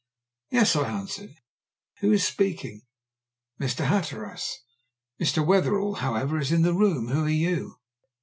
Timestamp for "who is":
1.99-2.25